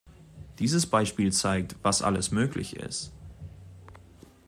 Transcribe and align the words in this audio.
Dieses 0.57 0.87
Beispiel 0.87 1.31
zeigt, 1.31 1.75
was 1.83 2.01
alles 2.01 2.31
möglich 2.31 2.75
ist. 2.75 3.11